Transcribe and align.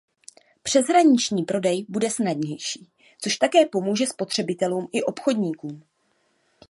Přeshraniční 0.63 1.43
prodej 1.43 1.85
bude 1.89 2.09
snadnější, 2.09 2.89
což 3.19 3.37
také 3.37 3.65
pomůže 3.65 4.05
spotřebitelům 4.07 4.87
i 4.93 5.03
obchodníkům. 5.03 5.83